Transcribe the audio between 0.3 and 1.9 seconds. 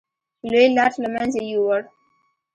لوی لاټ له منځه یووړ.